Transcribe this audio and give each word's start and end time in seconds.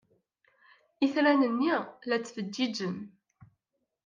Itran-nni 1.05 1.75
la 2.09 2.15
ttfeǧǧiǧen. 2.19 2.95